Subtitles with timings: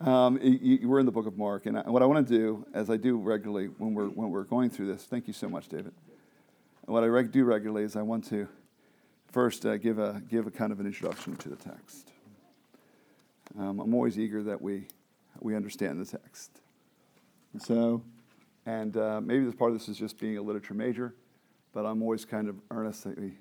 [0.00, 2.38] Um, you, you, we're in the book of Mark, and I, what I want to
[2.38, 5.48] do, as I do regularly when we're, when we're going through this, thank you so
[5.48, 5.92] much, David.
[6.84, 8.46] what I reg- do regularly is I want to
[9.32, 12.12] first uh, give, a, give a kind of an introduction to the text.
[13.58, 14.86] Um, I'm always eager that we,
[15.40, 16.60] we understand the text.
[17.52, 18.02] And so,
[18.66, 21.12] and uh, maybe this part of this is just being a literature major,
[21.72, 23.32] but I'm always kind of earnest that we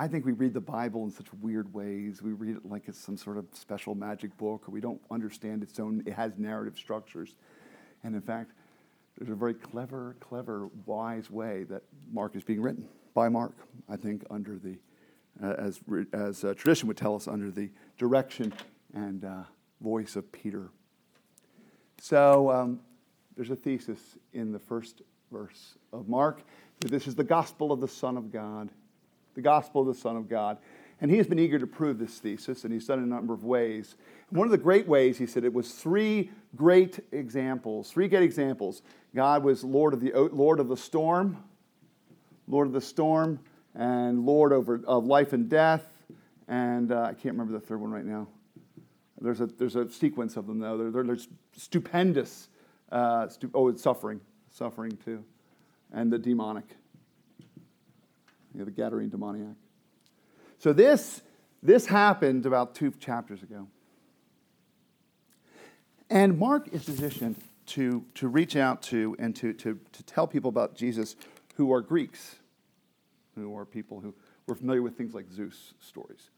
[0.00, 2.22] I think we read the Bible in such weird ways.
[2.22, 5.62] We read it like it's some sort of special magic book, or we don't understand
[5.62, 7.34] its own, it has narrative structures.
[8.02, 8.52] And in fact,
[9.18, 13.52] there's a very clever, clever, wise way that Mark is being written by Mark,
[13.90, 14.78] I think, under the,
[15.44, 15.80] uh, as,
[16.14, 18.54] as uh, tradition would tell us, under the direction
[18.94, 19.42] and uh,
[19.82, 20.70] voice of Peter.
[22.00, 22.80] So um,
[23.36, 24.00] there's a thesis
[24.32, 26.42] in the first verse of Mark
[26.78, 28.70] that this is the gospel of the Son of God
[29.40, 30.58] the gospel of the Son of God.
[31.00, 33.14] And he has been eager to prove this thesis, and he's done it in a
[33.14, 33.96] number of ways.
[34.28, 38.82] One of the great ways, he said, it was three great examples, three great examples.
[39.14, 41.42] God was Lord of the, Lord of the storm,
[42.46, 43.40] Lord of the storm,
[43.74, 45.86] and Lord over, of life and death.
[46.48, 48.28] And uh, I can't remember the third one right now.
[49.22, 50.76] There's a, there's a sequence of them, though.
[50.76, 51.24] They're, they're, they're
[51.56, 52.48] stupendous.
[52.92, 55.24] Uh, stu- oh, it's suffering, suffering too,
[55.92, 56.76] and the demonic
[58.52, 59.56] you know, the Gadarene demoniac.
[60.58, 61.22] So this,
[61.62, 63.68] this happened about two chapters ago.
[66.08, 70.48] And Mark is positioned to, to reach out to and to, to, to tell people
[70.48, 71.16] about Jesus
[71.54, 72.36] who are Greeks,
[73.36, 74.14] who are people who
[74.46, 76.30] were familiar with things like Zeus stories,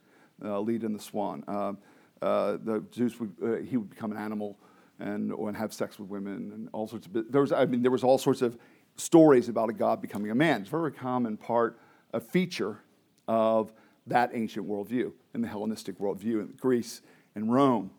[0.44, 1.42] uh, Leda and the Swan.
[1.48, 1.72] Uh,
[2.20, 4.58] uh, the Zeus would, uh, he would become an animal
[5.00, 7.90] and, and have sex with women and all sorts of, there was, I mean, there
[7.90, 8.58] was all sorts of
[8.96, 10.60] stories about a god becoming a man.
[10.60, 11.78] It's a very common part
[12.12, 12.80] a feature
[13.28, 13.72] of
[14.06, 17.02] that ancient worldview and the Hellenistic worldview in Greece
[17.34, 17.91] and Rome.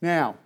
[0.00, 0.36] Now,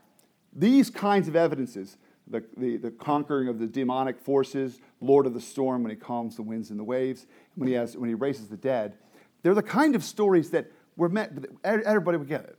[0.52, 5.40] these kinds of evidences, the, the, the, conquering of the demonic forces, Lord of the
[5.40, 8.48] storm when he calms the winds and the waves, when he, has, when he raises
[8.48, 8.94] the dead,
[9.42, 12.58] they're the kind of stories that were meant, everybody would get it.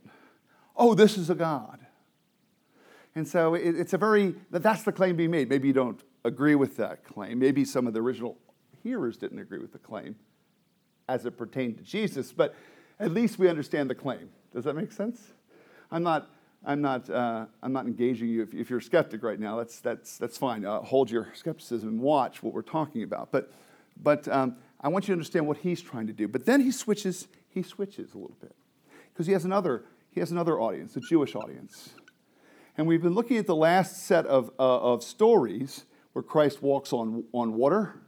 [0.76, 1.80] Oh, this is a God.
[3.14, 5.48] And so it, it's a very, that's the claim being made.
[5.48, 7.38] Maybe you don't agree with that claim.
[7.38, 8.36] Maybe some of the original
[8.82, 10.16] hearers didn't agree with the claim
[11.08, 12.54] as it pertained to Jesus, but
[12.98, 14.28] at least we understand the claim.
[14.52, 15.20] Does that make sense?
[15.90, 16.28] I'm not,
[16.64, 18.42] I'm not, uh, I'm not engaging you.
[18.42, 20.64] If, if, you're a skeptic right now, that's, that's, that's fine.
[20.64, 23.30] Uh, hold your skepticism and watch what we're talking about.
[23.30, 23.52] But,
[24.02, 26.26] but um, I want you to understand what he's trying to do.
[26.26, 28.54] But then he switches, he switches a little bit
[29.12, 31.90] because he has another, he has another audience, a Jewish audience.
[32.76, 36.92] And we've been looking at the last set of, uh, of stories where Christ walks
[36.92, 38.00] on, on water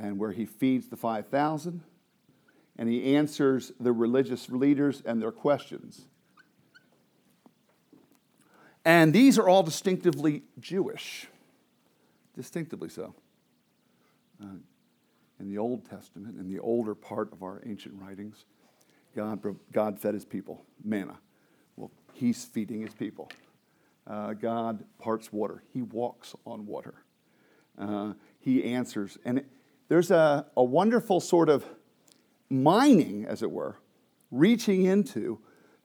[0.00, 1.82] and where he feeds the 5,000
[2.78, 6.06] and he answers the religious leaders and their questions.
[8.84, 11.26] And these are all distinctively Jewish,
[12.34, 13.14] distinctively so.
[14.40, 14.46] Uh,
[15.40, 18.44] in the Old Testament, in the older part of our ancient writings,
[19.14, 19.40] God,
[19.72, 21.18] God fed his people manna.
[21.76, 23.30] Well, he's feeding his people.
[24.06, 26.94] Uh, God parts water, he walks on water.
[27.76, 29.18] Uh, he answers.
[29.24, 29.44] And
[29.88, 31.64] there's a, a wonderful sort of
[32.50, 33.76] mining, as it were,
[34.30, 35.38] reaching into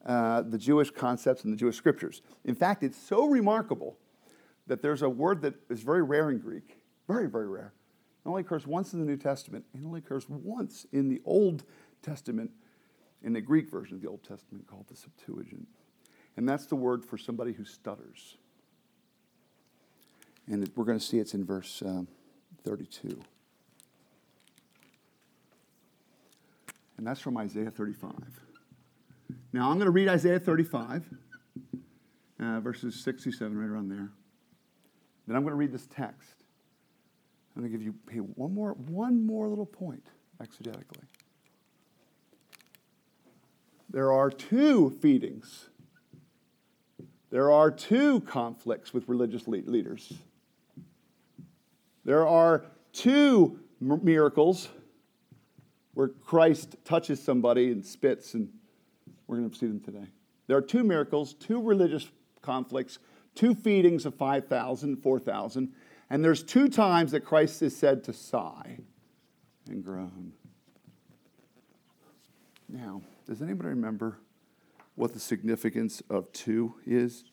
[0.06, 2.22] uh, the Jewish concepts and the Jewish scriptures.
[2.44, 3.98] In fact, it's so remarkable
[4.68, 6.78] that there's a word that is very rare in Greek,
[7.08, 7.74] very, very rare.
[8.26, 11.64] It only occurs once in the New Testament, it only occurs once in the Old
[12.02, 12.52] Testament,
[13.22, 15.68] in the Greek version of the Old Testament called the Septuagint.
[16.36, 18.38] And that's the word for somebody who stutters.
[20.48, 22.08] And we're going to see it's in verse um,
[22.64, 23.18] 32.
[27.04, 28.14] And that's from Isaiah 35.
[29.52, 31.04] Now, I'm going to read Isaiah 35,
[32.40, 34.10] uh, verses 67, right around there.
[35.28, 36.46] Then I'm going to read this text.
[37.54, 40.08] I'm going to give you hey, one, more, one more little point
[40.42, 41.04] exegetically.
[43.90, 45.68] There are two feedings.
[47.32, 50.14] There are two conflicts with religious leaders.
[52.06, 52.64] There are
[52.94, 54.70] two miracles
[55.94, 58.50] where Christ touches somebody and spits, and
[59.28, 60.08] we're going to see them today.
[60.48, 62.10] There are two miracles, two religious
[62.42, 63.00] conflicts,
[63.36, 65.72] two feedings of 5,000, 4,000,
[66.10, 68.80] and there's two times that Christ is said to sigh
[69.70, 70.34] and groan.
[72.68, 74.20] Now, does anybody remember
[74.96, 77.24] what the significance of two is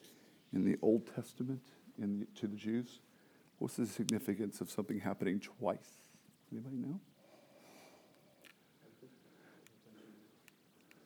[0.53, 1.63] in the Old Testament
[2.01, 3.01] in the, to the Jews?
[3.59, 5.99] What's the significance of something happening twice?
[6.53, 7.01] Anybody know?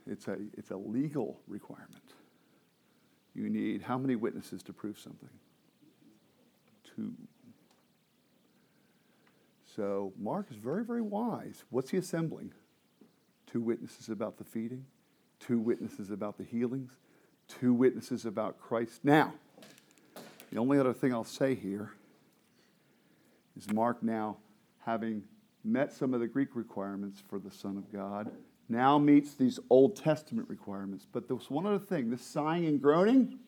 [0.07, 2.13] It's a, it's a legal requirement.
[3.35, 5.31] You need how many witnesses to prove something?
[6.95, 7.13] Two.
[9.75, 11.65] So Mark is very, very wise.
[11.71, 12.53] What's he assembling?
[13.47, 14.85] Two witnesses about the feeding,
[15.41, 16.93] two witnesses about the healings,
[17.49, 19.01] two witnesses about Christ.
[19.03, 19.35] Now,
[20.53, 21.93] the only other thing I'll say here
[23.57, 24.37] is Mark now,
[24.85, 25.25] having
[25.65, 28.31] met some of the Greek requirements for the Son of God,
[28.69, 31.07] now meets these Old Testament requirements.
[31.11, 33.39] But there's one other thing the sighing and groaning,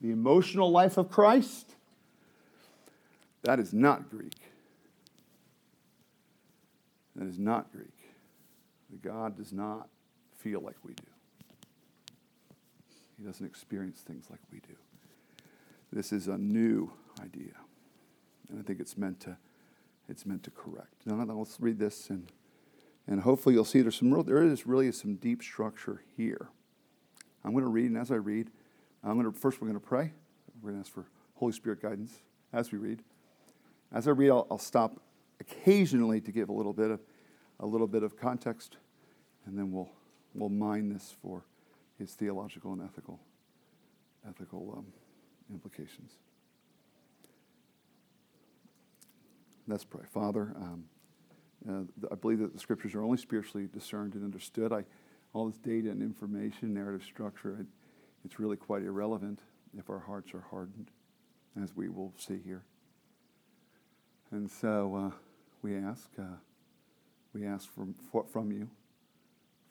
[0.00, 1.74] the emotional life of Christ,
[3.42, 4.36] that is not Greek.
[7.14, 7.94] That is not Greek.
[8.90, 9.88] The God does not
[10.38, 11.04] feel like we do.
[13.18, 14.74] He doesn't experience things like we do.
[15.92, 16.90] This is a new
[17.22, 17.52] idea.
[18.50, 19.36] And I think it's meant to,
[20.08, 21.06] it's meant to correct.
[21.06, 22.30] Now, let's read this and,
[23.06, 26.48] and hopefully you'll see there's some real, there is really some deep structure here.
[27.44, 28.50] I'm going to read, and as I read,
[29.02, 30.12] I'm going to, first we're going to pray.
[30.62, 32.12] We're going to ask for Holy Spirit guidance
[32.52, 33.02] as we read.
[33.92, 35.00] As I read, I'll, I'll stop
[35.40, 37.00] occasionally to give a little bit of,
[37.60, 38.78] a little bit of context,
[39.46, 39.90] and then we'll,
[40.32, 41.44] we'll mine this for
[41.98, 43.20] his theological and ethical,
[44.26, 44.86] ethical um,
[45.52, 46.12] implications.
[49.66, 50.04] Let's pray.
[50.12, 50.84] Father, um,
[51.68, 54.72] uh, I believe that the scriptures are only spiritually discerned and understood.
[54.72, 54.84] I,
[55.32, 57.66] all this data and information, narrative structure, it,
[58.24, 59.40] it's really quite irrelevant
[59.76, 60.90] if our hearts are hardened,
[61.60, 62.64] as we will see here.
[64.30, 65.16] And so uh,
[65.62, 66.36] we ask, uh,
[67.32, 68.68] we ask from, for, from you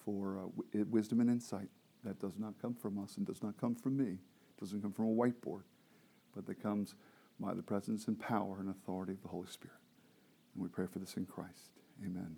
[0.03, 1.69] for uh, w- wisdom and insight
[2.03, 4.91] that does not come from us and does not come from me, it doesn't come
[4.91, 5.63] from a whiteboard,
[6.35, 6.95] but that comes
[7.39, 9.77] by the presence and power and authority of the Holy Spirit.
[10.53, 11.82] And we pray for this in Christ.
[12.03, 12.37] Amen.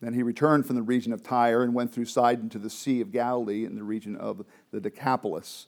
[0.00, 3.00] Then he returned from the region of Tyre and went through Sidon to the Sea
[3.00, 5.66] of Galilee in the region of the Decapolis.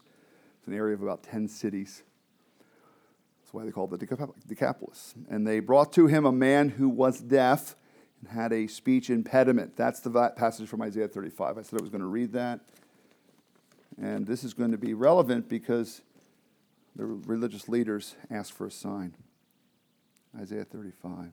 [0.59, 2.03] It's an area of about 10 cities.
[3.41, 5.15] That's why they call it the Decapolis.
[5.31, 7.77] And they brought to him a man who was deaf
[8.21, 9.77] and had a speech impediment.
[9.77, 11.56] That's the passage from Isaiah 35.
[11.56, 12.61] I said I was going to read that.
[13.99, 16.03] And this is going to be relevant because
[16.94, 19.15] the religious leaders asked for a sign.
[20.38, 21.33] Isaiah 35.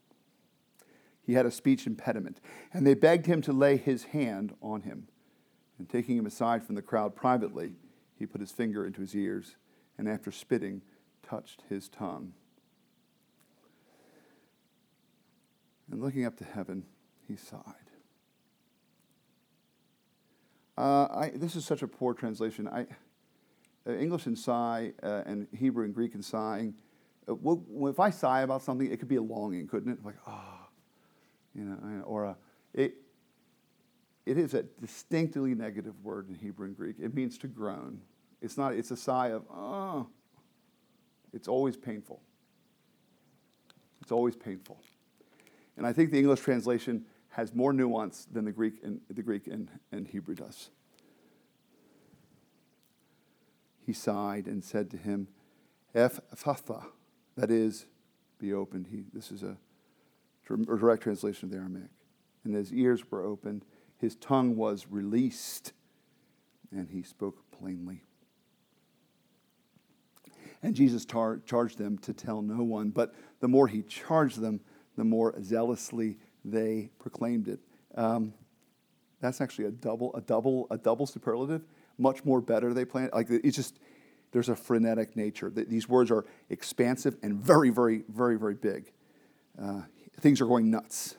[1.31, 2.41] He had a speech impediment,
[2.73, 5.07] and they begged him to lay his hand on him.
[5.79, 7.71] And taking him aside from the crowd privately,
[8.19, 9.55] he put his finger into his ears,
[9.97, 10.81] and after spitting,
[11.23, 12.33] touched his tongue.
[15.89, 16.83] And looking up to heaven,
[17.25, 17.61] he sighed.
[20.77, 22.67] Uh, I, this is such a poor translation.
[22.67, 22.87] I,
[23.87, 26.73] uh, English and sigh, uh, and Hebrew and Greek and sighing.
[27.25, 27.35] Uh,
[27.87, 30.03] if I sigh about something, it could be a longing, couldn't it?
[30.03, 30.60] Like, ah, oh,
[31.55, 32.37] you know, or a,
[32.73, 32.95] it,
[34.25, 36.95] it is a distinctly negative word in Hebrew and Greek.
[36.99, 38.01] It means to groan.
[38.41, 40.07] It's not, it's a sigh of, oh.
[41.33, 42.21] It's always painful.
[44.01, 44.81] It's always painful.
[45.77, 49.47] And I think the English translation has more nuance than the Greek and, the Greek
[49.47, 50.69] and, and Hebrew does.
[53.85, 55.27] He sighed and said to him,
[55.95, 56.83] Ephphatha,
[57.37, 57.85] that is,
[58.37, 58.87] be opened.
[58.91, 59.57] He, this is a
[60.47, 61.89] direct translation of the Aramaic.
[62.43, 63.65] And his ears were opened,
[63.97, 65.73] his tongue was released,
[66.71, 68.03] and he spoke plainly.
[70.63, 74.59] And Jesus tar- charged them to tell no one, but the more he charged them,
[74.95, 77.59] the more zealously they proclaimed it.
[77.95, 78.33] Um,
[79.21, 81.63] that's actually a double, a double, a double superlative.
[81.97, 83.11] Much more better they planned.
[83.13, 83.79] Like it's just
[84.31, 85.49] there's a frenetic nature.
[85.49, 88.91] These words are expansive and very, very, very, very big.
[89.61, 89.81] Uh,
[90.19, 91.15] things are going nuts.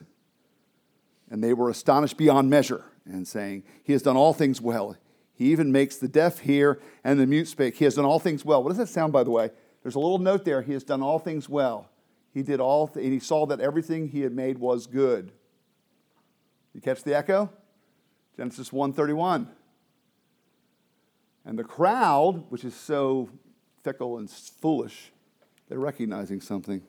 [1.29, 4.97] And they were astonished beyond measure and saying, He has done all things well.
[5.33, 7.75] He even makes the deaf hear and the mute speak.
[7.75, 8.61] He has done all things well.
[8.63, 9.49] What does that sound, by the way?
[9.81, 10.61] There's a little note there.
[10.61, 11.89] He has done all things well.
[12.33, 15.31] He did all, th- and he saw that everything he had made was good.
[16.73, 17.51] You catch the echo?
[18.37, 19.47] Genesis 1:31.
[21.45, 23.29] And the crowd, which is so
[23.83, 25.11] fickle and foolish,
[25.67, 26.81] they're recognizing something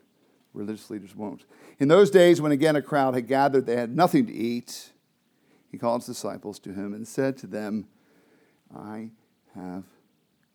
[0.54, 1.44] religious leaders won't.
[1.78, 4.92] In those days, when again a crowd had gathered, they had nothing to eat.
[5.70, 7.86] He called his disciples to him and said to them,
[8.74, 9.10] I
[9.54, 9.84] have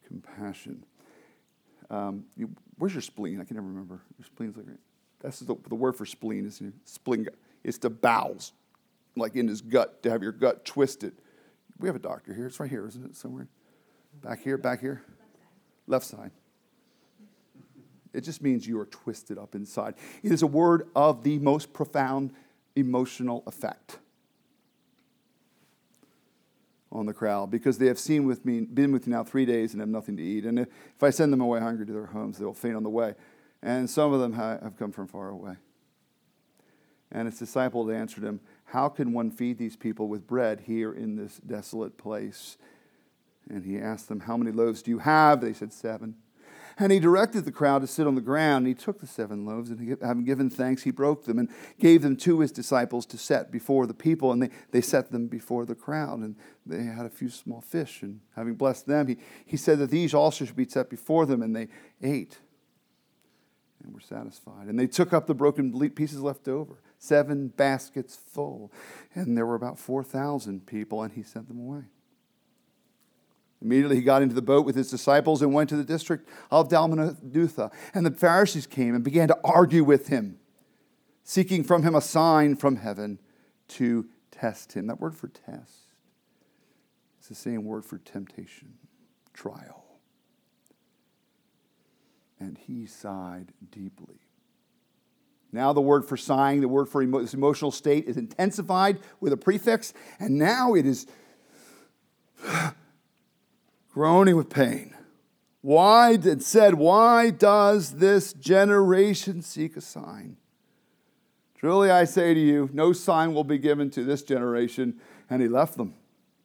[0.08, 0.86] compassion.
[1.90, 3.42] Um, you, where's your spleen?
[3.42, 4.02] I can never remember.
[4.18, 4.66] Your spleen's like
[5.22, 7.28] that's the, the word for spleen is spleen.
[7.64, 8.54] It's the bowels,
[9.18, 11.14] like in his gut to have your gut twisted.
[11.78, 12.48] We have a doctor here.
[12.48, 13.16] It's right here, isn't it?
[13.16, 13.48] Somewhere
[14.22, 15.02] back here, back here,
[15.88, 16.32] left side.
[18.14, 19.96] It just means you are twisted up inside.
[20.24, 22.34] It is a word of the most profound
[22.76, 24.00] emotional effect
[26.92, 29.74] on the crowd because they have seen with me, been with me now three days
[29.74, 30.46] and have nothing to eat.
[30.46, 30.68] And if,
[31.02, 33.14] I send them away hungry to their homes, they will faint on the way.
[33.62, 35.56] And some of them have come from far away.
[37.12, 41.16] And his disciples answered him, How can one feed these people with bread here in
[41.16, 42.58] this desolate place?
[43.50, 45.42] And he asked them, How many loaves do you have?
[45.42, 46.16] They said, Seven.
[46.82, 48.66] And he directed the crowd to sit on the ground.
[48.66, 52.02] And he took the seven loaves, and having given thanks, he broke them and gave
[52.02, 54.32] them to his disciples to set before the people.
[54.32, 56.20] And they, they set them before the crowd.
[56.20, 58.02] And they had a few small fish.
[58.02, 61.42] And having blessed them, he, he said that these also should be set before them.
[61.42, 61.68] And they
[62.02, 62.38] ate
[63.84, 64.68] and were satisfied.
[64.68, 68.72] And they took up the broken pieces left over, seven baskets full.
[69.14, 71.84] And there were about 4,000 people, and he sent them away.
[73.62, 76.70] Immediately he got into the boat with his disciples and went to the district of
[76.70, 77.72] Dalmanutha.
[77.94, 80.40] And the Pharisees came and began to argue with him,
[81.24, 83.20] seeking from him a sign from heaven
[83.70, 84.88] to test him.
[84.88, 85.90] That word for test
[87.22, 88.76] is the same word for temptation,
[89.34, 89.86] trial.
[92.40, 94.22] And he sighed deeply.
[95.52, 99.34] Now, the word for sighing, the word for emo- this emotional state, is intensified with
[99.34, 101.08] a prefix, and now it is
[103.92, 104.96] groaning with pain.
[105.62, 110.38] Why, did said, why does this generation seek a sign?
[111.56, 114.96] Truly I say to you, no sign will be given to this generation.
[115.30, 115.96] And he left them,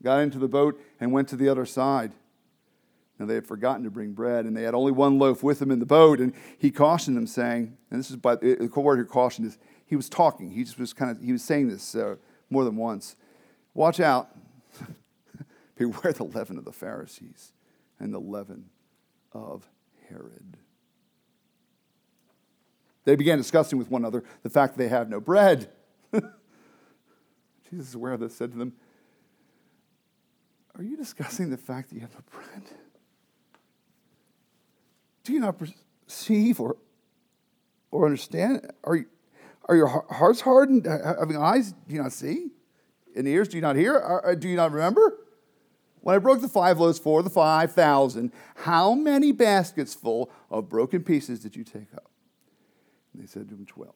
[0.03, 2.13] got into the boat, and went to the other side.
[3.19, 5.71] Now they had forgotten to bring bread, and they had only one loaf with them
[5.71, 6.19] in the boat.
[6.19, 9.95] And he cautioned them, saying, and this is by the word here cautioned is he
[9.95, 10.51] was talking.
[10.51, 12.17] He just was kind of he was saying this uh,
[12.51, 13.15] more than once.
[13.73, 14.31] Watch out.
[15.77, 17.53] Beware the leaven of the Pharisees
[17.99, 18.71] and the leaven
[19.33, 19.69] of
[20.09, 20.57] Herod.
[23.05, 25.69] They began discussing with one another the fact that they have no bread.
[27.71, 28.73] Jesus is aware of this, said to them,
[30.77, 32.63] Are you discussing the fact that you have no bread?
[35.25, 36.77] Do you not perceive or,
[37.91, 38.71] or understand?
[38.85, 39.05] Are,
[39.67, 40.87] are your hearts hardened?
[40.87, 42.51] Having eyes, do you not see?
[43.17, 44.23] And ears, do you not hear?
[44.25, 45.19] Uh, do you not remember?
[46.05, 51.03] When I broke the five loaves for the 5,000, how many baskets full of broken
[51.03, 52.11] pieces did you take up?
[53.15, 53.95] And they said to him, 12.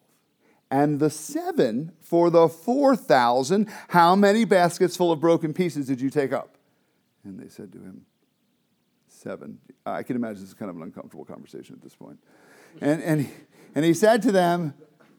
[0.70, 6.08] And the seven for the 4,000, how many baskets full of broken pieces did you
[6.08, 6.56] take up?
[7.24, 8.06] And they said to him,
[9.08, 9.58] Seven.
[9.84, 12.18] I can imagine this is kind of an uncomfortable conversation at this point.
[12.80, 13.28] And, and,
[13.74, 14.72] and he said to them,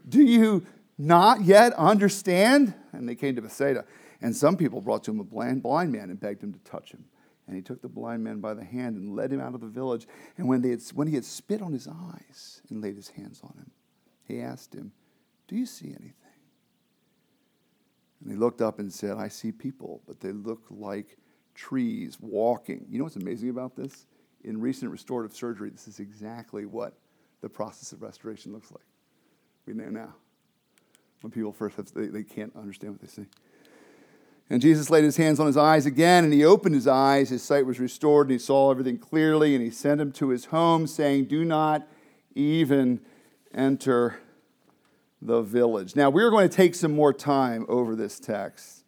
[0.08, 0.66] Do you
[0.98, 2.74] not yet understand?
[2.94, 3.86] And they came to Bethsaida.
[4.22, 6.92] And some people brought to him a blind, blind man and begged him to touch
[6.92, 7.06] him.
[7.48, 9.68] And he took the blind man by the hand and led him out of the
[9.68, 10.08] village.
[10.38, 13.42] And when, they had, when he had spit on his eyes and laid his hands
[13.44, 13.72] on him,
[14.24, 14.92] he asked him,
[15.48, 16.14] Do you see anything?
[18.22, 21.18] And he looked up and said, I see people, but they look like
[21.56, 22.86] trees walking.
[22.90, 24.06] You know what's amazing about this?
[24.44, 26.94] In recent restorative surgery, this is exactly what
[27.42, 28.86] the process of restoration looks like.
[29.66, 30.14] We know now.
[31.22, 33.26] When people first have, they, they can't understand what they see.
[34.50, 37.30] And Jesus laid his hands on his eyes again, and he opened his eyes.
[37.30, 39.54] His sight was restored, and he saw everything clearly.
[39.54, 41.88] And he sent him to his home, saying, Do not
[42.34, 43.02] even
[43.54, 44.20] enter
[45.22, 45.96] the village.
[45.96, 48.84] Now, we're going to take some more time over this text,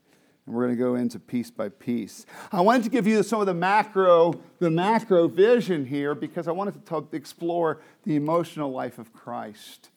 [0.46, 2.26] and we're going to go into piece by piece.
[2.52, 6.52] I wanted to give you some of the macro, the macro vision here because I
[6.52, 9.90] wanted to explore the emotional life of Christ.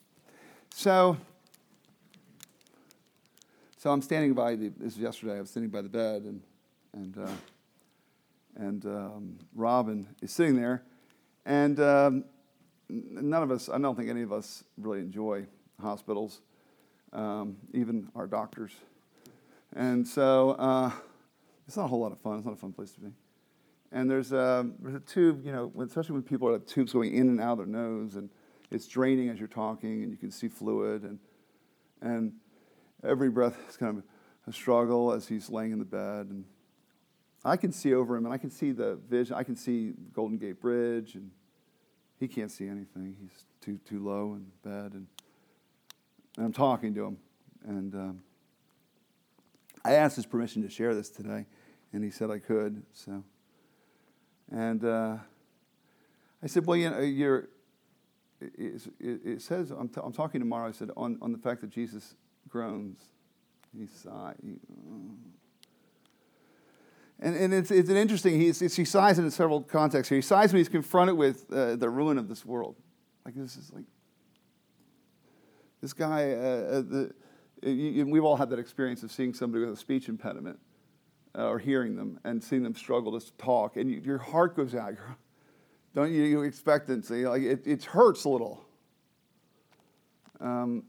[0.69, 1.17] So,
[3.85, 6.41] so I'm standing by the, this was yesterday, I was sitting by the bed and,
[6.93, 7.31] and, uh,
[8.55, 10.81] and um, Robin is sitting there.
[11.45, 12.25] And um,
[12.89, 15.45] none of us, I don't think any of us really enjoy
[15.79, 16.41] hospitals,
[17.13, 18.71] um, even our doctors.
[19.75, 20.89] And so uh,
[21.67, 22.37] it's not a whole lot of fun.
[22.37, 23.11] It's not a fun place to be.
[23.91, 27.29] And there's a, there's a tube, you know, especially when people have tubes going in
[27.29, 28.31] and out of their nose, and
[28.71, 31.03] it's draining as you're talking, and you can see fluid.
[31.03, 31.19] And,
[32.01, 32.33] and
[33.03, 34.03] every breath is kind of
[34.47, 36.27] a struggle as he's laying in the bed.
[36.29, 36.45] And
[37.43, 39.35] I can see over him, and I can see the vision.
[39.35, 41.31] I can see Golden Gate Bridge, and
[42.19, 43.15] he can't see anything.
[43.19, 45.07] He's too too low in bed, and,
[46.37, 47.17] and I'm talking to him,
[47.65, 48.21] and um,
[49.83, 51.45] I asked his permission to share this today,
[51.93, 52.81] and he said I could.
[52.93, 53.23] So,
[54.51, 55.17] and uh,
[56.41, 57.49] I said, well, you know, you're,
[58.39, 61.69] it, it says, I'm, t- I'm talking tomorrow, I said, on, on the fact that
[61.69, 62.15] Jesus
[62.49, 62.99] groans.
[63.77, 64.35] He sighs.
[67.19, 70.17] And, and it's, it's an interesting, he, he sighs in several contexts here.
[70.17, 72.75] He sighs when he's confronted with uh, the ruin of this world.
[73.25, 73.85] Like, this is like,
[75.81, 77.11] this guy, uh, uh the,
[77.63, 80.59] you, we've all had that experience of seeing somebody with a speech impediment
[81.37, 84.75] uh, or hearing them and seeing them struggle to talk, and you, your heart goes
[84.75, 84.93] out.
[85.93, 87.09] Don't you, you expect it?
[87.09, 88.65] Like it, it hurts a little.
[90.41, 90.83] Um,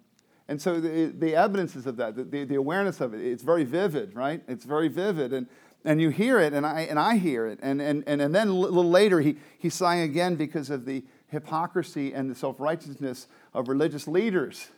[0.49, 4.15] and so the, the evidences of that, the, the awareness of it, it's very vivid,
[4.15, 4.43] right?
[4.47, 5.33] It's very vivid.
[5.33, 5.49] And,
[5.85, 7.59] and you hear it, and I, and I hear it.
[7.62, 11.05] And, and, and, and then a little later, he, he's sighing again because of the
[11.29, 14.69] hypocrisy and the self righteousness of religious leaders.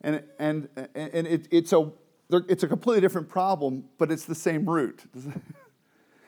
[0.00, 1.92] And, and, and it, it's, a,
[2.30, 5.04] it's a completely different problem, but it's the same root.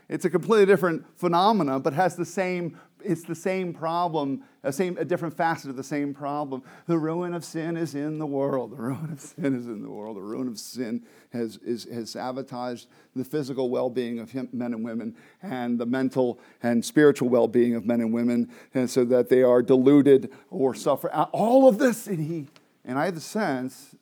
[0.09, 4.97] It's a completely different phenomenon, but has the same it's the same problem, a, same,
[4.99, 6.63] a different facet of the same problem.
[6.87, 8.73] The ruin of sin is in the world.
[8.73, 10.17] The ruin of sin is in the world.
[10.17, 14.85] The ruin of sin has, is, has sabotaged the physical well being of men and
[14.85, 19.29] women and the mental and spiritual well being of men and women, and so that
[19.29, 21.09] they are deluded or suffer.
[21.11, 22.49] All of this, and, he,
[22.85, 23.95] and I have the sense,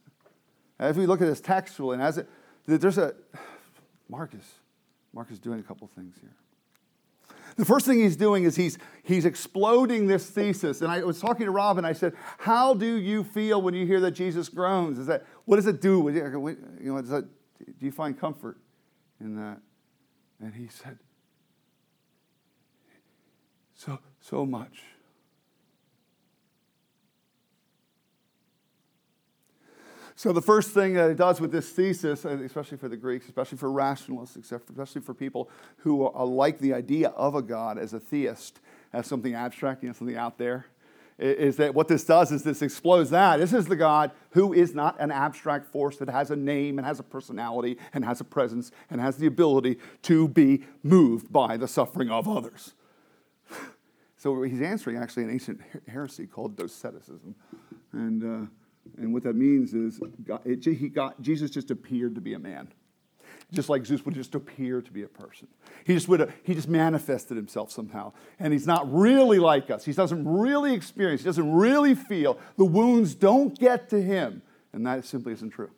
[0.79, 2.29] as we look at this textually, and as it,
[2.67, 3.15] there's a,
[4.09, 4.55] Marcus,
[5.13, 6.35] Marcus doing a couple things here.
[7.57, 10.81] The first thing he's doing is he's, he's exploding this thesis.
[10.81, 13.87] And I was talking to Rob and I said, How do you feel when you
[13.87, 14.99] hear that Jesus groans?
[14.99, 16.11] Is that, what does it do?
[16.11, 18.59] You know, does that, do you find comfort
[19.21, 19.59] in that?
[20.41, 20.99] And he said,
[23.75, 24.83] So, so much.
[30.23, 33.59] So, the first thing that it does with this thesis, especially for the Greeks, especially
[33.59, 38.61] for rationalists, especially for people who like the idea of a God as a theist,
[38.93, 40.67] as something abstract, you know, something out there,
[41.19, 43.39] is that what this does is this explodes that.
[43.39, 46.87] This is the God who is not an abstract force that has a name and
[46.87, 51.57] has a personality and has a presence and has the ability to be moved by
[51.57, 52.75] the suffering of others.
[54.19, 57.35] So he's answering actually an ancient heresy called Doceticism.
[57.91, 58.45] And.
[58.45, 58.47] Uh,
[58.99, 62.39] and what that means is God, it, he got, Jesus just appeared to be a
[62.39, 62.69] man.
[63.53, 65.47] Just like Zeus would just appear to be a person.
[65.85, 68.13] He just, would, he just manifested himself somehow.
[68.39, 69.85] And he's not really like us.
[69.85, 72.39] He doesn't really experience, he doesn't really feel.
[72.57, 74.43] The wounds don't get to him.
[74.73, 75.71] And that simply isn't true.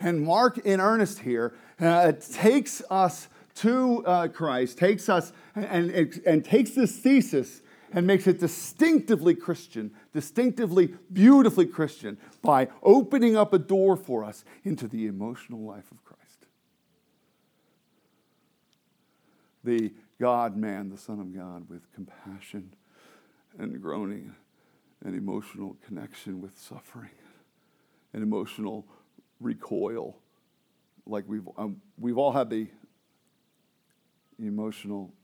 [0.00, 6.20] And Mark, in earnest here, uh, takes us to uh, Christ, takes us and, and,
[6.26, 7.62] and takes this thesis
[7.96, 14.44] and makes it distinctively Christian, distinctively, beautifully Christian by opening up a door for us
[14.64, 16.46] into the emotional life of Christ.
[19.64, 22.74] The God man, the Son of God, with compassion
[23.58, 24.34] and groaning
[25.02, 27.10] and emotional connection with suffering
[28.12, 28.86] and emotional
[29.40, 30.18] recoil.
[31.06, 32.68] Like we've, um, we've all had the
[34.38, 35.14] emotional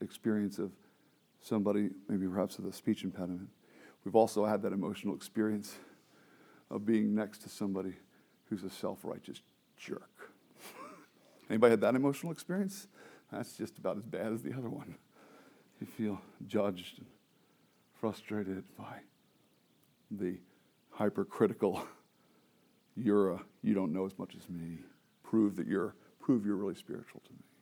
[0.00, 0.70] experience of
[1.44, 3.48] somebody, maybe perhaps with a speech impediment.
[4.04, 5.76] We've also had that emotional experience
[6.70, 7.94] of being next to somebody
[8.48, 9.42] who's a self righteous
[9.76, 10.32] jerk.
[11.50, 12.88] Anybody had that emotional experience?
[13.30, 14.94] That's just about as bad as the other one.
[15.80, 17.06] You feel judged and
[18.00, 19.00] frustrated by
[20.10, 20.38] the
[20.90, 21.82] hypercritical,
[22.96, 24.78] you're a, you don't know as much as me.
[25.22, 27.53] Prove that you're, prove you're really spiritual to me.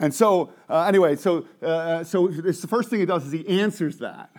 [0.00, 3.46] And so, uh, anyway, so, uh, so it's the first thing he does is he
[3.46, 4.30] answers that.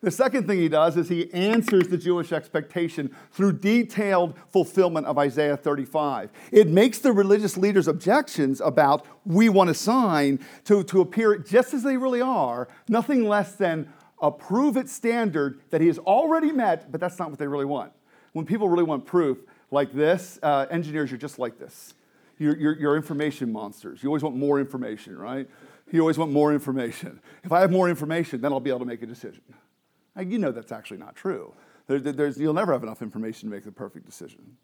[0.00, 5.18] The second thing he does is he answers the Jewish expectation through detailed fulfillment of
[5.18, 6.30] Isaiah 35.
[6.52, 11.74] It makes the religious leaders' objections about we want a sign to, to appear just
[11.74, 16.52] as they really are, nothing less than a prove it standard that he has already
[16.52, 17.92] met, but that's not what they really want.
[18.32, 19.38] When people really want proof
[19.72, 21.94] like this, uh, engineers are just like this
[22.38, 24.02] your, your, your information monsters.
[24.02, 25.48] You always want more information, right?
[25.90, 27.20] You always want more information.
[27.44, 29.42] If I have more information, then I'll be able to make a decision.
[30.14, 31.54] Now, you know that's actually not true.
[31.86, 34.56] There, you'll never have enough information to make the perfect decision.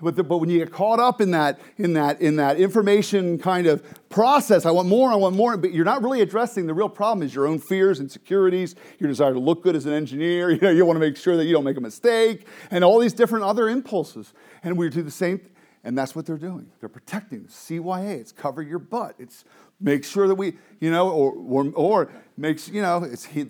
[0.00, 3.38] But, the, but, when you get caught up in that, in, that, in that information
[3.38, 6.74] kind of process, I want more, I want more, but you're not really addressing the
[6.74, 9.92] real problem is your own fears, and insecurities, your desire to look good as an
[9.92, 12.82] engineer, you, know, you want to make sure that you don't make a mistake, and
[12.82, 14.32] all these different other impulses.
[14.64, 15.40] And we do the same,
[15.84, 16.70] and that's what they're doing.
[16.80, 18.20] They're protecting CYA.
[18.20, 19.16] It's cover your butt.
[19.18, 19.44] It's
[19.80, 23.46] make sure that we, you know, or, or, or makes, you know, it's, he,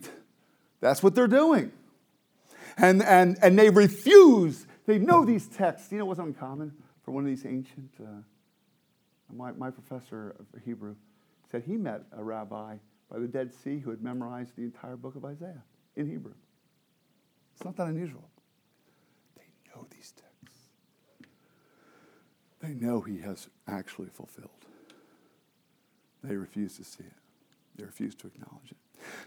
[0.80, 1.72] that's what they're doing.
[2.78, 4.66] And, and, and they refuse.
[4.86, 5.92] They know these texts.
[5.92, 6.72] You know what's uncommon
[7.04, 8.22] for one of these ancient, uh,
[9.32, 10.94] my, my professor of Hebrew
[11.50, 12.76] said he met a rabbi
[13.10, 15.62] by the Dead Sea who had memorized the entire book of Isaiah
[15.96, 16.34] in Hebrew.
[17.54, 18.28] It's not that unusual.
[19.36, 20.31] They know these texts.
[22.62, 24.50] They know he has actually fulfilled.
[26.22, 27.12] They refuse to see it.
[27.76, 28.76] They refuse to acknowledge it.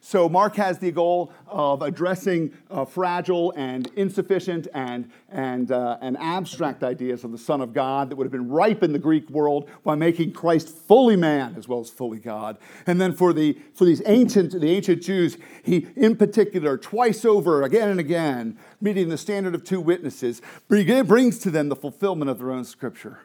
[0.02, 6.18] So Mark has the goal of addressing uh, fragile and insufficient and, and, uh, and
[6.18, 9.30] abstract ideas of the Son of God that would have been ripe in the Greek
[9.30, 12.58] world by making Christ fully man as well as fully God.
[12.88, 17.64] And then for, the, for these ancient, the ancient Jews, he in particular, twice over,
[17.64, 22.40] again and again, meeting the standard of two witnesses, brings to them the fulfillment of
[22.40, 23.20] their own scripture.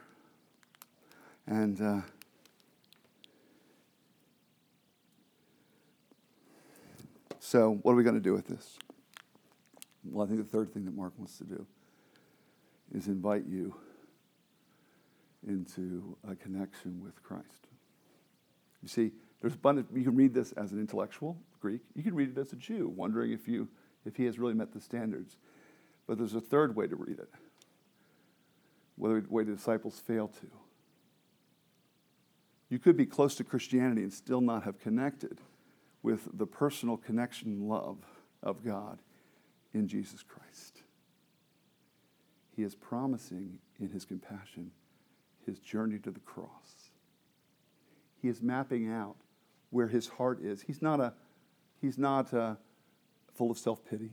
[1.46, 2.00] And uh,
[7.42, 8.78] So, what are we going to do with this?
[10.04, 11.66] Well, I think the third thing that Mark wants to do
[12.94, 13.74] is invite you
[15.48, 17.66] into a connection with Christ.
[18.82, 21.80] You see, there's abundant, you can read this as an intellectual Greek.
[21.94, 23.68] You can read it as a Jew, wondering if, you,
[24.04, 25.38] if he has really met the standards.
[26.06, 27.30] But there's a third way to read it,
[28.96, 30.46] whether the way the disciples fail to.
[32.68, 35.40] You could be close to Christianity and still not have connected
[36.02, 37.98] with the personal connection and love
[38.42, 39.00] of God
[39.72, 40.82] in Jesus Christ.
[42.56, 44.70] He is promising in his compassion
[45.46, 46.90] his journey to the cross.
[48.20, 49.16] He is mapping out
[49.70, 50.62] where his heart is.
[50.62, 51.14] He's not, a,
[51.80, 52.54] he's not a, uh,
[53.34, 54.10] full of self pity.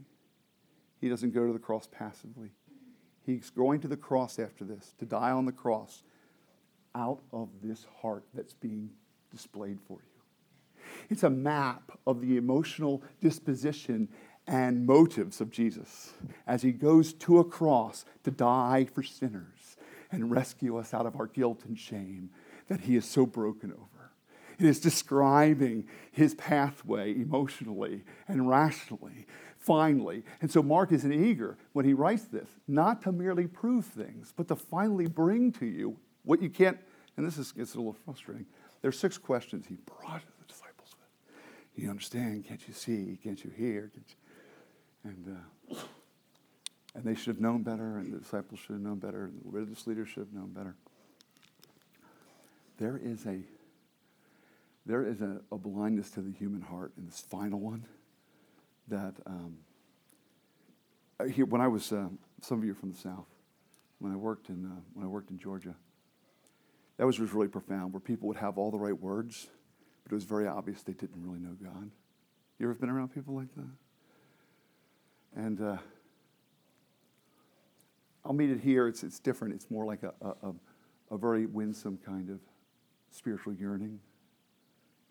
[1.02, 2.52] He doesn't go to the cross passively.
[3.26, 6.04] He's going to the cross after this, to die on the cross,
[6.96, 8.92] out of this heart that's being
[9.30, 10.17] displayed for you.
[11.10, 14.10] It's a map of the emotional disposition
[14.48, 16.14] and motives of Jesus
[16.46, 19.78] as he goes to a cross to die for sinners
[20.12, 22.30] and rescue us out of our guilt and shame
[22.70, 24.12] that he is so broken over.
[24.60, 29.28] It is describing his pathway emotionally and rationally,
[29.60, 30.24] finally.
[30.42, 34.48] And so Mark is eager when he writes this, not to merely prove things, but
[34.48, 36.80] to finally bring to you what you can't,
[37.16, 38.46] and this is gets a little frustrating.
[38.82, 40.24] There's six questions he brought
[41.78, 42.46] you understand?
[42.46, 43.18] Can't you see?
[43.24, 43.92] Can't you hear?
[43.94, 45.12] Can't you?
[45.12, 45.38] And,
[45.72, 45.76] uh,
[46.96, 49.50] and they should have known better, and the disciples should have known better, and the
[49.50, 50.76] religious leaders should have known better.
[52.80, 53.42] There is a
[54.86, 57.86] there is a, a blindness to the human heart in this final one
[58.88, 59.58] that um,
[61.30, 62.08] here when I was uh,
[62.42, 63.28] some of you are from the south
[64.00, 65.76] when I worked in uh, when I worked in Georgia
[66.98, 69.48] that was, was really profound where people would have all the right words
[70.08, 71.92] but it was very obvious they didn't really know God.
[72.60, 75.42] You ever been around people like that?
[75.44, 75.78] And uh,
[78.24, 78.88] I'll meet it here.
[78.88, 79.54] It's, it's different.
[79.54, 80.54] It's more like a, a,
[81.12, 82.40] a very winsome kind of
[83.12, 84.00] spiritual yearning.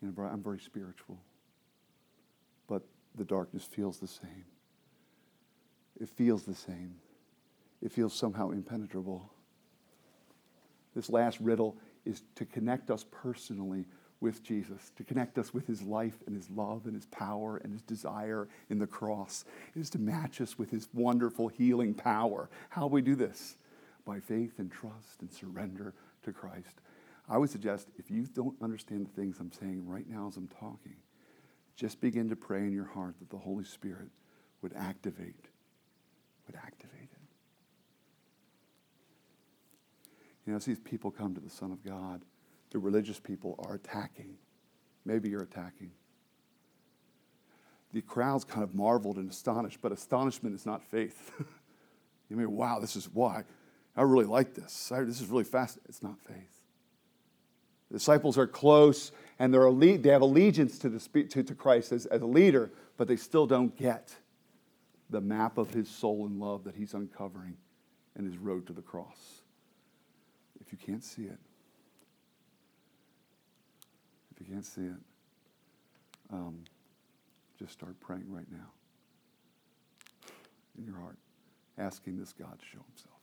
[0.01, 1.19] You know, I'm very spiritual.
[2.67, 2.81] But
[3.13, 4.45] the darkness feels the same.
[6.01, 6.95] It feels the same.
[7.83, 9.31] It feels somehow impenetrable.
[10.95, 13.85] This last riddle is to connect us personally
[14.19, 17.71] with Jesus, to connect us with his life and his love and his power and
[17.71, 19.45] his desire in the cross.
[19.75, 22.49] It is to match us with his wonderful healing power.
[22.69, 23.57] How we do this?
[24.05, 26.81] By faith and trust and surrender to Christ.
[27.29, 30.47] I would suggest if you don't understand the things I'm saying right now as I'm
[30.47, 30.95] talking,
[31.75, 34.09] just begin to pray in your heart that the Holy Spirit
[34.61, 35.45] would activate,
[36.47, 37.17] would activate it.
[40.45, 42.21] You know, as these people come to the Son of God,
[42.71, 44.35] the religious people are attacking.
[45.05, 45.91] Maybe you're attacking.
[47.93, 51.31] The crowds kind of marveled and astonished, but astonishment is not faith.
[52.29, 53.43] you mean, wow, this is why.
[53.95, 54.91] I really like this.
[54.91, 55.79] I, this is really fast.
[55.87, 56.57] It's not faith.
[57.89, 61.91] The disciples are close and they're alle- they have allegiance to, the, to, to Christ
[61.91, 64.13] as, as a leader, but they still don't get
[65.09, 67.55] the map of his soul and love that he's uncovering
[68.15, 69.41] and his road to the cross.
[70.59, 71.39] If you can't see it,
[74.37, 75.01] if you can't see it,
[76.31, 76.63] um,
[77.57, 78.71] just start praying right now
[80.77, 81.17] in your heart,
[81.77, 83.19] asking this God to show himself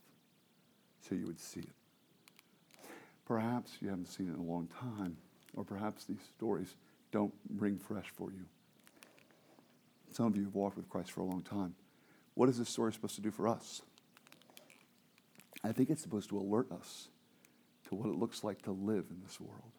[1.01, 2.89] so you would see it.
[3.27, 5.17] Perhaps you haven't seen it in a long time,
[5.55, 6.75] or perhaps these stories
[7.13, 8.45] don't ring fresh for you.
[10.11, 11.75] Some of you have walked with Christ for a long time.
[12.35, 13.83] What is this story supposed to do for us?
[15.63, 17.09] I think it's supposed to alert us
[17.89, 19.73] to what it looks like to live in this world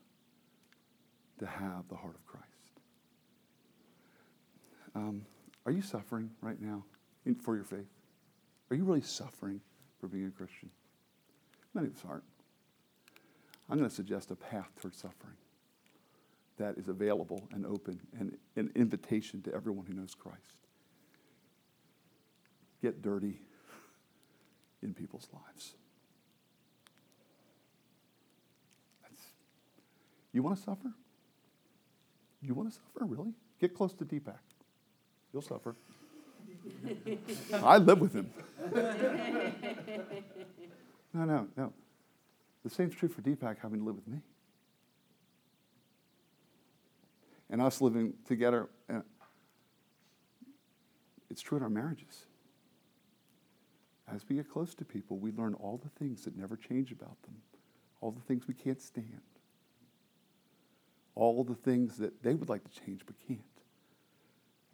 [1.39, 2.45] to have the heart of Christ.
[4.95, 5.25] Um,
[5.65, 6.83] are you suffering right now
[7.25, 7.89] in, for your faith?
[8.71, 9.61] Are you really suffering
[9.99, 10.69] for being a Christian?
[11.73, 12.23] Many of us aren't.
[13.69, 15.35] I'm going to suggest a path toward suffering.
[16.57, 20.39] that is available and open and an invitation to everyone who knows Christ.
[22.81, 23.39] Get dirty
[24.81, 25.73] in people's lives.
[29.01, 29.21] That's,
[30.31, 30.93] you want to suffer?
[32.41, 33.33] You want to suffer, really?
[33.59, 34.39] Get close to Deepak.
[35.33, 35.75] You'll suffer.
[37.53, 38.29] I live with him.
[41.13, 41.73] no, no, no.
[42.63, 44.19] The same's true for Deepak having to live with me.
[47.49, 48.69] And us living together.
[51.29, 52.25] It's true in our marriages.
[54.13, 57.21] As we get close to people, we learn all the things that never change about
[57.23, 57.35] them,
[58.01, 59.21] all the things we can't stand,
[61.15, 63.39] all the things that they would like to change but can't,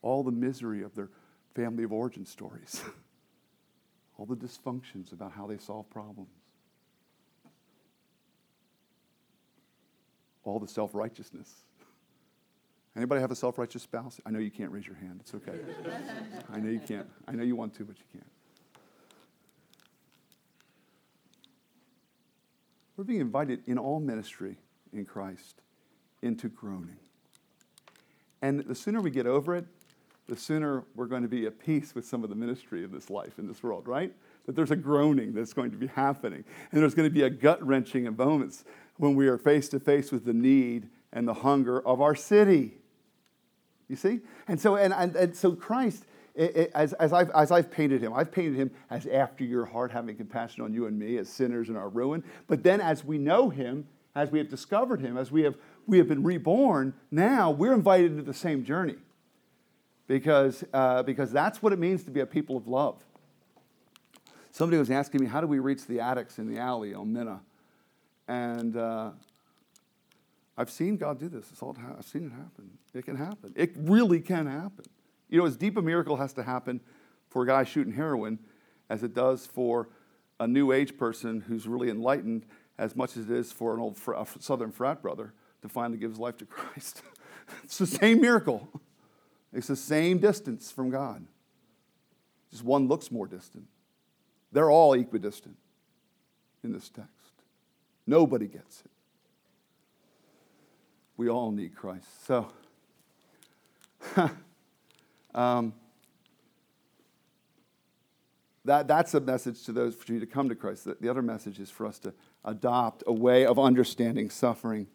[0.01, 1.09] all the misery of their
[1.55, 2.81] family of origin stories,
[4.17, 6.29] all the dysfunctions about how they solve problems,
[10.43, 11.63] all the self righteousness.
[12.95, 14.19] Anybody have a self righteous spouse?
[14.25, 15.21] I know you can't raise your hand.
[15.21, 15.59] It's okay.
[16.51, 17.07] I know you can't.
[17.27, 18.25] I know you want to, but you can't.
[22.97, 24.57] We're being invited in all ministry
[24.91, 25.61] in Christ
[26.21, 26.97] into groaning.
[28.41, 29.65] And the sooner we get over it,
[30.27, 33.09] the sooner we're going to be at peace with some of the ministry of this
[33.09, 34.13] life in this world, right?
[34.45, 36.43] That there's a groaning that's going to be happening.
[36.71, 38.63] And there's going to be a gut wrenching of moments
[38.97, 42.77] when we are face to face with the need and the hunger of our city.
[43.87, 44.21] You see?
[44.47, 46.05] And so, and, and, and so Christ,
[46.35, 50.15] as, as, I've, as I've painted him, I've painted him as after your heart, having
[50.15, 52.23] compassion on you and me as sinners in our ruin.
[52.47, 55.55] But then as we know him, as we have discovered him, as we have,
[55.87, 58.97] we have been reborn, now we're invited into the same journey
[60.07, 63.03] because, uh, because that's what it means to be a people of love.
[64.51, 67.41] Somebody was asking me, how do we reach the addicts in the alley on Minna?
[68.27, 69.11] And uh,
[70.57, 71.49] I've seen God do this.
[71.51, 72.77] It's all, I've seen it happen.
[72.93, 73.53] It can happen.
[73.55, 74.85] It really can happen.
[75.29, 76.81] You know, as deep a miracle has to happen
[77.29, 78.39] for a guy shooting heroin
[78.89, 79.87] as it does for
[80.39, 82.45] a new age person who's really enlightened
[82.77, 86.11] as much as it is for an old fr- southern frat brother to finally give
[86.11, 87.01] his life to Christ.
[87.63, 88.67] it's the same miracle.
[89.53, 91.25] It's the same distance from God.
[92.51, 93.65] Just one looks more distant.
[94.51, 95.55] They're all equidistant
[96.63, 97.11] in this text.
[98.05, 98.91] Nobody gets it.
[101.17, 102.25] We all need Christ.
[102.25, 102.51] So,
[105.35, 105.73] um,
[108.65, 110.87] that, that's a message to those for you to come to Christ.
[110.99, 114.87] The other message is for us to adopt a way of understanding suffering.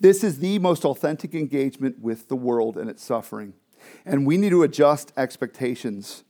[0.00, 3.54] This is the most authentic engagement with the world and its suffering.
[4.04, 6.24] And we need to adjust expectations.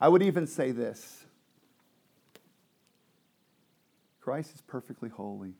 [0.00, 1.24] I would even say this
[4.20, 5.54] Christ is perfectly holy.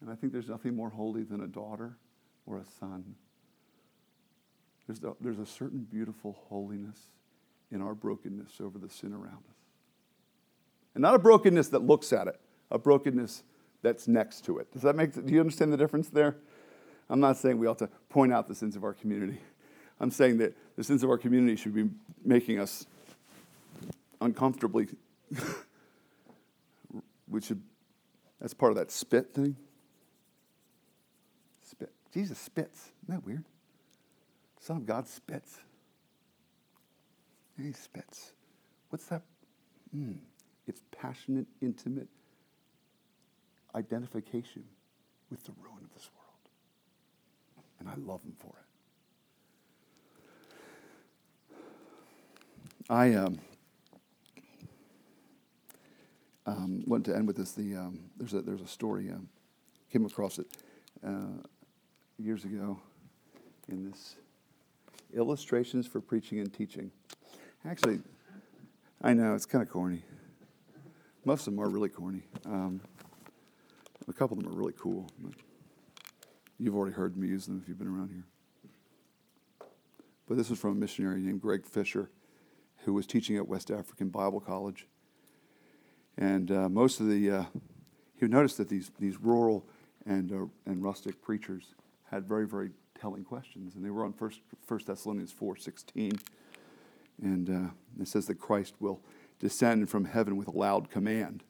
[0.00, 1.96] And I think there's nothing more holy than a daughter
[2.46, 3.16] or a son.
[4.86, 6.98] There's a, there's a certain beautiful holiness
[7.70, 9.56] in our brokenness over the sin around us.
[10.94, 13.42] And not a brokenness that looks at it, a brokenness
[13.82, 14.72] that's next to it.
[14.72, 16.36] Does that make do you understand the difference there?
[17.10, 19.38] I'm not saying we ought to point out the sins of our community.
[20.00, 21.88] I'm saying that the sins of our community should be
[22.24, 22.86] making us
[24.20, 24.88] uncomfortably.
[27.28, 27.62] we should,
[28.40, 29.56] that's part of that spit thing.
[31.62, 31.90] Spit.
[32.12, 32.92] Jesus spits.
[33.04, 33.44] Isn't that weird?
[34.60, 35.58] Son of God spits.
[37.56, 38.32] And he spits.
[38.90, 39.22] What's that?
[39.96, 40.18] Mm.
[40.66, 42.08] It's passionate, intimate
[43.74, 44.64] identification
[45.30, 46.28] with the ruin of this world.
[47.80, 48.68] And I love him for it.
[52.90, 53.38] I um,
[56.46, 57.52] um, want to end with this.
[57.52, 59.10] The um, there's a there's a story.
[59.10, 59.28] Um,
[59.92, 60.46] came across it
[61.06, 61.42] uh,
[62.18, 62.78] years ago
[63.68, 64.16] in this
[65.14, 66.90] illustrations for preaching and teaching.
[67.64, 68.00] Actually,
[69.02, 70.02] I know it's kind of corny.
[71.24, 72.22] Most of them are really corny.
[72.46, 72.80] Um,
[74.08, 75.10] a couple of them are really cool.
[76.58, 78.24] You've already heard me use them if you've been around here.
[80.26, 82.10] But this is from a missionary named Greg Fisher
[82.84, 84.86] who was teaching at West African Bible College.
[86.16, 87.44] And uh, most of the, uh,
[88.18, 89.66] he noticed that these, these rural
[90.06, 91.74] and, uh, and rustic preachers
[92.10, 93.74] had very, very telling questions.
[93.74, 96.20] And they were on First, First Thessalonians 4.16.
[97.22, 99.00] And uh, it says that Christ will
[99.38, 101.44] descend from heaven with a loud command.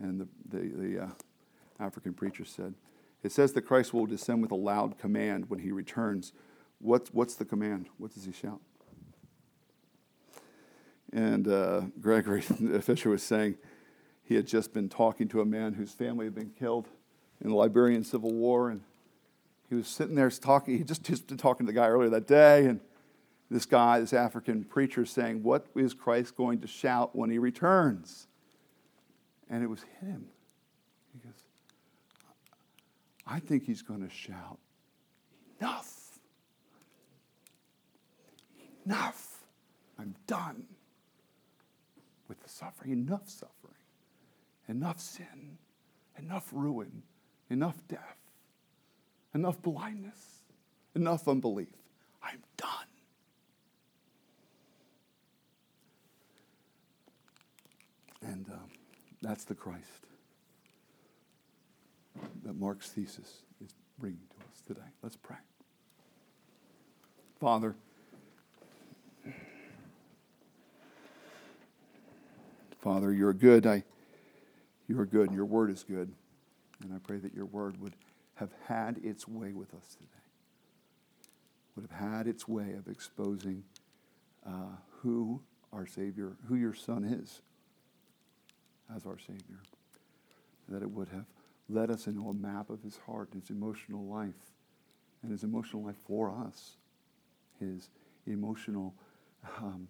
[0.00, 1.08] And the, the, the uh,
[1.80, 2.74] African preacher said,
[3.22, 6.32] it says that Christ will descend with a loud command when he returns.
[6.78, 7.86] What, what's the command?
[7.98, 8.60] What does he shout?
[11.12, 12.40] And uh, Gregory
[12.82, 13.56] Fisher was saying
[14.22, 16.86] he had just been talking to a man whose family had been killed
[17.40, 18.82] in the Liberian Civil War, and
[19.68, 22.26] he was sitting there talking, he just, just been talking to the guy earlier that
[22.26, 22.80] day, and
[23.50, 28.26] this guy, this African preacher, saying, What is Christ going to shout when he returns?
[29.48, 30.26] And it was him.
[33.30, 34.58] I think he's going to shout,
[35.60, 36.18] Enough.
[38.86, 39.44] Enough.
[39.98, 40.64] I'm done
[42.28, 42.92] with the suffering.
[42.92, 43.74] Enough suffering.
[44.68, 45.58] Enough sin.
[46.16, 47.02] Enough ruin.
[47.50, 48.16] Enough death.
[49.34, 50.42] Enough blindness.
[50.94, 51.68] Enough unbelief.
[52.22, 52.70] I'm done.
[58.22, 58.70] And um,
[59.22, 60.07] that's the Christ
[62.44, 64.88] that Mark's thesis is bringing to us today.
[65.02, 65.36] Let's pray.
[67.40, 67.74] Father,
[72.80, 73.66] Father, you're good.
[73.66, 73.84] I,
[74.88, 76.12] you are good, and your word is good.
[76.82, 77.94] And I pray that your word would
[78.36, 80.08] have had its way with us today,
[81.74, 83.64] would have had its way of exposing
[84.46, 85.40] uh, who
[85.72, 87.42] our Savior, who your Son is
[88.94, 89.60] as our Savior.
[90.68, 91.26] That it would have
[91.68, 94.52] led us into a map of his heart, his emotional life,
[95.22, 96.76] and his emotional life for us,
[97.60, 97.90] his
[98.26, 98.94] emotional
[99.58, 99.88] um,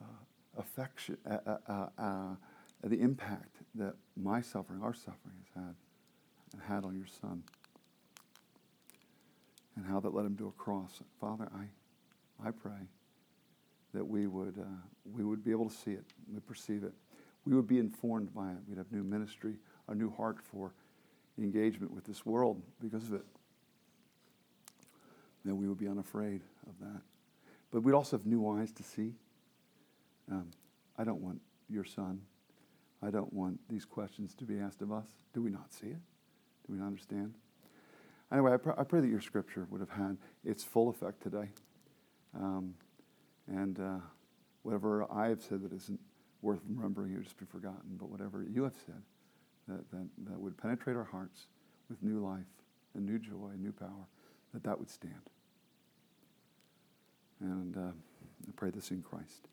[0.00, 0.04] uh,
[0.58, 2.34] affection, uh, uh, uh, uh
[2.84, 5.74] the impact that my suffering, our suffering, has had
[6.52, 7.42] and had on your Son,
[9.76, 11.00] and how that led him to a cross.
[11.20, 12.88] Father, I, I pray
[13.94, 14.64] that we would, uh,
[15.12, 16.92] we would be able to see it, we perceive it,
[17.44, 18.58] we would be informed by it.
[18.68, 19.54] We'd have new ministry,
[19.88, 20.72] a new heart for
[21.42, 23.24] engagement with this world because of it.
[25.44, 27.00] Then we would be unafraid of that.
[27.70, 29.14] But we'd also have new eyes to see.
[30.30, 30.50] Um,
[30.96, 32.20] I don't want your son.
[33.02, 35.06] I don't want these questions to be asked of us.
[35.32, 36.00] Do we not see it?
[36.66, 37.34] Do we not understand?
[38.32, 41.48] Anyway, I, pr- I pray that your scripture would have had its full effect today.
[42.34, 42.74] Um,
[43.46, 43.98] and uh,
[44.62, 46.00] whatever I have said that isn't
[46.42, 47.96] worth remembering, it would just be forgotten.
[47.98, 49.02] But whatever you have said
[49.68, 51.46] that, that, that would penetrate our hearts
[51.88, 52.46] with new life
[52.94, 54.06] and new joy and new power,
[54.52, 55.14] that that would stand.
[57.40, 59.46] And uh, I pray this in Christ.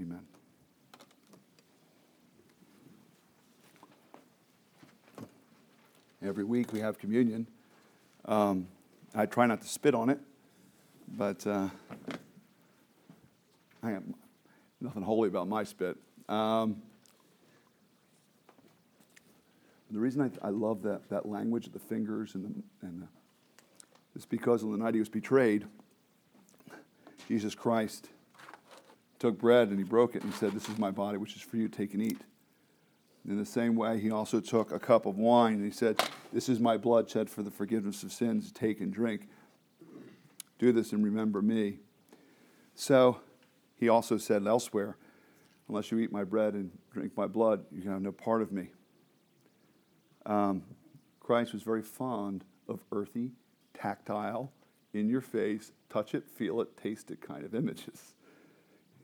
[0.00, 0.22] Amen.
[6.22, 7.46] Every week we have communion.
[8.26, 8.68] Um,
[9.14, 10.20] I try not to spit on it,
[11.16, 11.68] but uh,
[13.82, 14.14] I am
[14.80, 15.96] nothing holy about my spit.
[16.28, 16.82] Um,
[19.90, 23.08] the reason I, I, love that, that language of the fingers and, the, and the,
[24.16, 25.66] is because on the night he was betrayed,
[27.28, 28.08] Jesus Christ
[29.18, 31.56] took bread and he broke it and said, This is my body, which is for
[31.56, 32.20] you, to take and eat.
[33.28, 36.48] In the same way, he also took a cup of wine and he said, This
[36.48, 38.50] is my blood shed for the forgiveness of sins.
[38.50, 39.28] Take and drink.
[40.58, 41.78] Do this and remember me.
[42.74, 43.20] So
[43.76, 44.96] he also said elsewhere,
[45.68, 48.50] Unless you eat my bread and drink my blood, you can have no part of
[48.50, 48.70] me.
[50.26, 50.62] Um,
[51.20, 53.32] Christ was very fond of earthy,
[53.74, 54.52] tactile,
[54.92, 58.14] in your face, touch it, feel it, taste it kind of images.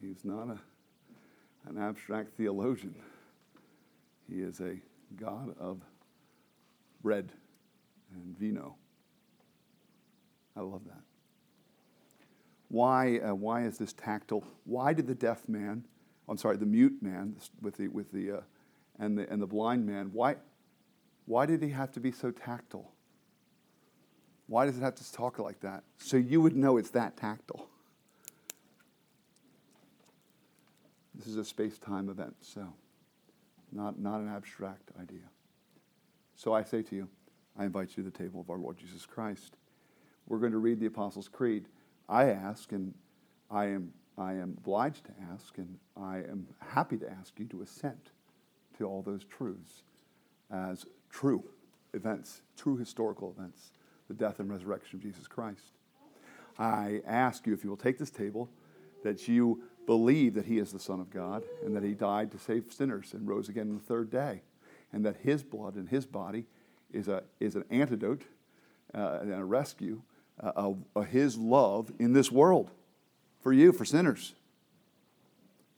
[0.01, 0.59] He's not a,
[1.69, 2.95] an abstract theologian.
[4.29, 4.81] He is a
[5.17, 5.81] God of
[7.03, 7.33] bread
[8.13, 8.75] and vino.
[10.57, 11.03] I love that.
[12.69, 14.43] Why, uh, why is this tactile?
[14.65, 15.85] Why did the deaf man
[16.29, 18.41] I'm sorry, the mute man with the, with the, uh,
[18.99, 20.37] and, the, and the blind man, why,
[21.27, 22.93] why did he have to be so tactile?
[24.47, 25.83] Why does it have to talk like that?
[25.99, 27.69] So you would know it's that tactile.
[31.15, 32.73] This is a space time event, so
[33.73, 35.25] not, not an abstract idea.
[36.37, 37.09] So I say to you,
[37.59, 39.57] I invite you to the table of our Lord Jesus Christ.
[40.29, 41.67] We're going to read the Apostles' Creed.
[42.09, 42.95] I ask, and
[43.51, 47.63] I am I am obliged to ask, and I am happy to ask you to
[47.63, 48.13] assent
[48.79, 49.83] to all those truths
[50.51, 51.45] as true
[51.95, 53.73] events, true historical events,
[54.09, 55.73] the death and resurrection of Jesus Christ.
[56.59, 58.49] I ask you, if you will take this table,
[59.03, 62.39] that you believe that he is the Son of God and that he died to
[62.39, 64.43] save sinners and rose again on the third day,
[64.93, 66.47] and that his blood and his body
[66.93, 68.23] is, a, is an antidote
[68.95, 70.03] uh, and a rescue
[70.43, 72.71] uh, of, of his love in this world
[73.41, 74.35] for you, for sinners.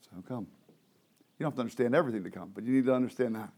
[0.02, 0.46] So come.
[1.38, 3.50] You don't have to understand everything to come, but you need to understand that.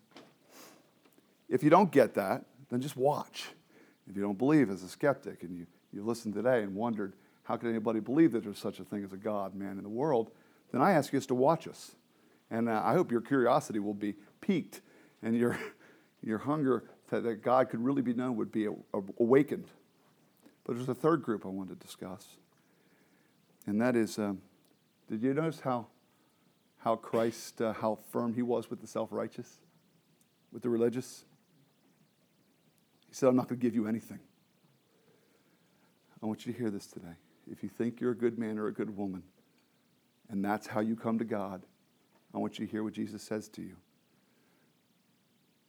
[1.51, 3.48] If you don't get that, then just watch.
[4.09, 7.57] If you don't believe as a skeptic and you, you listened today and wondered, how
[7.57, 10.30] could anybody believe that there's such a thing as a God, man, in the world?
[10.72, 11.92] Then I ask you just to watch us.
[12.51, 14.80] And uh, I hope your curiosity will be piqued
[15.22, 15.59] and your,
[16.22, 18.68] your hunger that, that God could really be known would be
[19.18, 19.66] awakened.
[20.64, 22.36] But there's a third group I want to discuss,
[23.66, 24.40] and that is um,
[25.11, 25.88] did you notice how,
[26.78, 29.59] how Christ, uh, how firm he was with the self righteous,
[30.53, 31.24] with the religious?
[33.11, 34.20] He said, I'm not going to give you anything.
[36.22, 37.16] I want you to hear this today.
[37.50, 39.24] If you think you're a good man or a good woman,
[40.30, 41.62] and that's how you come to God,
[42.32, 43.76] I want you to hear what Jesus says to you.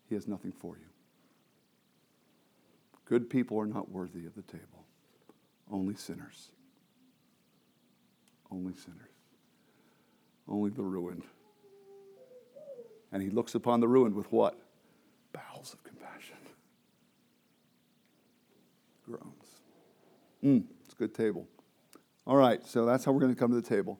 [0.07, 0.85] He has nothing for you.
[3.05, 4.85] Good people are not worthy of the table,
[5.71, 6.51] only sinners.
[8.51, 9.09] Only sinners.
[10.47, 11.23] Only the ruined.
[13.11, 14.59] And he looks upon the ruined with what?
[15.33, 16.35] Bowels of compassion.
[19.11, 19.61] Groans.
[20.43, 21.47] Mm, it's a good table.
[22.25, 23.99] All right, so that's how we're going to come to the table.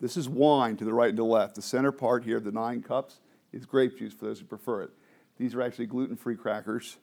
[0.00, 1.54] This is wine to the right and to the left.
[1.54, 3.20] The center part here, the nine cups,
[3.52, 4.90] is grape juice for those who prefer it.
[5.36, 6.96] These are actually gluten free crackers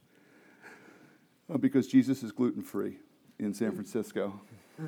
[1.54, 2.98] uh, because Jesus is gluten free
[3.40, 4.42] in San Francisco.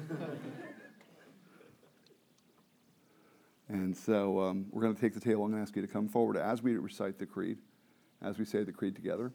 [3.70, 5.44] and so um, we're going to take the table.
[5.44, 7.58] I'm going to ask you to come forward as we recite the creed,
[8.22, 9.34] as we say the creed together.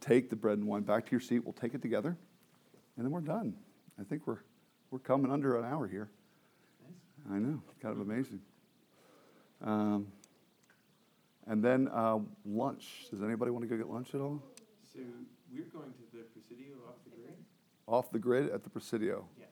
[0.00, 1.44] Take the bread and wine back to your seat.
[1.44, 2.16] We'll take it together,
[2.96, 3.54] and then we're done.
[4.00, 4.38] I think we're,
[4.90, 6.10] we're coming under an hour here.
[7.30, 8.40] I know, kind of amazing.
[9.62, 10.08] Um,
[11.46, 13.06] and then uh, lunch.
[13.10, 14.42] Does anybody want to go get lunch at all?
[14.92, 14.98] So
[15.52, 17.36] we're going to the Presidio off the grid?
[17.86, 19.24] Off the grid at the Presidio.
[19.38, 19.48] Yes.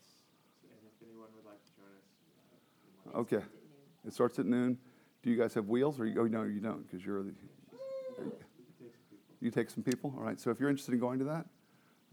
[0.65, 3.15] And if anyone would like to join us.
[3.15, 3.45] uh, Okay.
[4.07, 4.79] It starts at noon.
[5.23, 7.35] Do you guys have wheels or you, oh, no, you don't because you're the.
[9.41, 10.15] You take some people?
[10.17, 10.39] All right.
[10.41, 11.47] So if you're interested in going to that,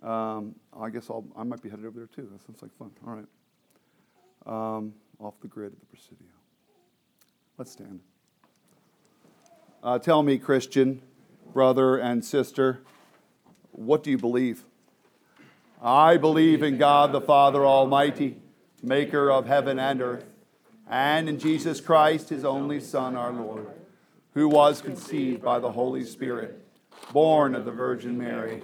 [0.04, 2.30] um, I guess I'll, I might be headed over there too.
[2.32, 2.92] That sounds like fun.
[3.06, 4.78] All right.
[4.78, 6.28] Um, off the grid at the Presidio.
[7.58, 8.00] Let's stand.
[9.84, 11.02] Uh, tell me, Christian,
[11.54, 12.82] brother and sister,
[13.72, 14.64] what do you believe?
[15.82, 18.38] I believe in God the Father Almighty,
[18.82, 20.26] maker of heaven and earth,
[20.90, 23.68] and in Jesus Christ, his only Son, our Lord,
[24.34, 26.64] who was conceived by the Holy Spirit,
[27.12, 28.64] born of the Virgin Mary,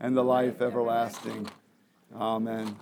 [0.00, 1.48] and the life everlasting.
[2.14, 2.76] Amen.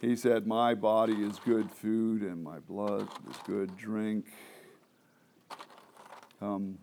[0.00, 4.26] He said, My body is good food and my blood is good drink.
[6.38, 6.78] Come,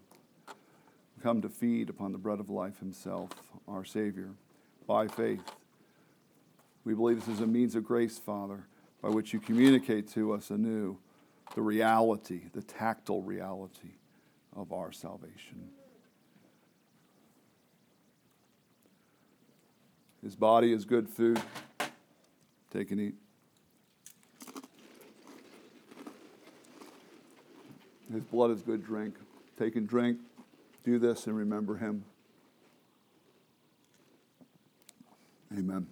[1.23, 3.31] come to feed upon the bread of life himself,
[3.67, 4.29] our Savior,
[4.85, 5.41] by faith.
[6.83, 8.67] We believe this is a means of grace, Father,
[9.01, 10.97] by which you communicate to us anew
[11.55, 13.95] the reality, the tactile reality
[14.55, 15.69] of our salvation.
[20.23, 21.41] His body is good food.
[22.71, 23.15] Take and eat.
[28.11, 29.15] His blood is good drink.
[29.59, 30.19] Take and drink.
[30.83, 32.05] Do this and remember him.
[35.57, 35.87] Amen.